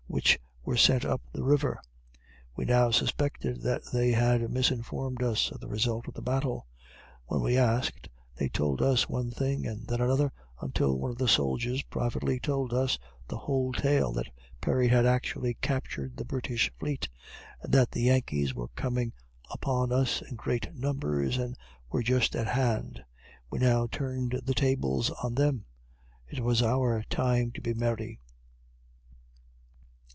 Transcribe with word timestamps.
which 0.11 0.37
were 0.65 0.75
sent 0.75 1.05
up 1.05 1.21
the 1.31 1.41
river. 1.41 1.81
We 2.53 2.65
now 2.65 2.91
suspected 2.91 3.61
that 3.61 3.81
they 3.93 4.11
had 4.11 4.51
misinformed 4.51 5.23
us 5.23 5.49
of 5.53 5.61
the 5.61 5.69
result 5.69 6.05
of 6.05 6.13
the 6.15 6.21
battle. 6.21 6.67
When 7.27 7.39
we 7.41 7.57
asked, 7.57 8.09
they 8.35 8.49
told 8.49 8.81
us 8.81 9.07
one 9.07 9.31
thing 9.31 9.65
and 9.65 9.87
then 9.87 10.01
another, 10.01 10.33
until 10.61 10.99
one 10.99 11.11
of 11.11 11.17
the 11.17 11.29
soldiers 11.29 11.81
privately 11.83 12.41
told 12.41 12.73
us 12.73 12.99
the 13.29 13.37
whole 13.37 13.71
tale 13.71 14.11
that 14.11 14.27
Perry 14.59 14.89
had 14.89 15.05
actually 15.05 15.53
captured 15.61 16.17
the 16.17 16.25
British 16.25 16.69
fleet 16.77 17.07
and 17.61 17.71
that 17.71 17.91
the 17.91 18.01
Yankees 18.03 18.53
were 18.53 18.67
coming 18.75 19.13
upon 19.49 19.93
us 19.93 20.21
in 20.23 20.35
great 20.35 20.73
numbers, 20.75 21.37
and 21.37 21.55
were 21.89 22.03
just 22.03 22.35
at 22.35 22.47
hand. 22.47 23.01
We 23.49 23.59
now 23.59 23.87
turned 23.89 24.41
the 24.43 24.53
tables 24.53 25.09
upon 25.09 25.35
them 25.35 25.63
it 26.27 26.41
was 26.41 26.61
our 26.61 27.01
time 27.03 27.51
to 27.53 27.61
be 27.61 27.73
merry. 27.73 28.19